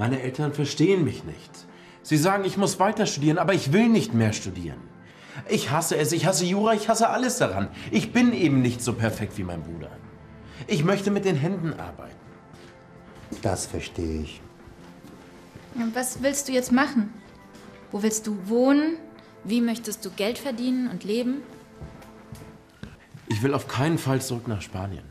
Meine 0.00 0.22
Eltern 0.22 0.54
verstehen 0.54 1.04
mich 1.04 1.24
nicht. 1.24 1.50
Sie 2.02 2.16
sagen, 2.16 2.46
ich 2.46 2.56
muss 2.56 2.80
weiter 2.80 3.04
studieren, 3.04 3.36
aber 3.36 3.52
ich 3.52 3.74
will 3.74 3.90
nicht 3.90 4.14
mehr 4.14 4.32
studieren. 4.32 4.80
Ich 5.50 5.70
hasse 5.70 5.94
es, 5.94 6.12
ich 6.12 6.24
hasse 6.24 6.46
Jura, 6.46 6.72
ich 6.72 6.88
hasse 6.88 7.10
alles 7.10 7.36
daran. 7.36 7.68
Ich 7.90 8.10
bin 8.10 8.32
eben 8.32 8.62
nicht 8.62 8.80
so 8.80 8.94
perfekt 8.94 9.36
wie 9.36 9.44
mein 9.44 9.62
Bruder. 9.62 9.90
Ich 10.66 10.84
möchte 10.84 11.10
mit 11.10 11.26
den 11.26 11.36
Händen 11.36 11.74
arbeiten. 11.78 12.16
Das 13.42 13.66
verstehe 13.66 14.22
ich. 14.22 14.40
Was 15.92 16.22
willst 16.22 16.48
du 16.48 16.52
jetzt 16.52 16.72
machen? 16.72 17.12
Wo 17.90 18.02
willst 18.02 18.26
du 18.26 18.38
wohnen? 18.48 18.96
Wie 19.44 19.60
möchtest 19.60 20.02
du 20.06 20.10
Geld 20.12 20.38
verdienen 20.38 20.88
und 20.88 21.04
leben? 21.04 21.42
Ich 23.28 23.42
will 23.42 23.52
auf 23.52 23.68
keinen 23.68 23.98
Fall 23.98 24.22
zurück 24.22 24.48
nach 24.48 24.62
Spanien. 24.62 25.04